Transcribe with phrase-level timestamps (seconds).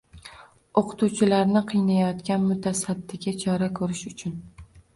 [0.81, 4.45] o‘qituvchilarni qiynayotgan mutasaddiga chora ko‘rish uchun